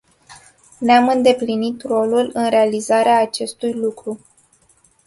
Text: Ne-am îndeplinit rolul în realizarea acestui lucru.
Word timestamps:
Ne-am 0.77 1.07
îndeplinit 1.09 1.81
rolul 1.81 2.29
în 2.33 2.49
realizarea 2.49 3.21
acestui 3.21 3.73
lucru. 3.73 4.19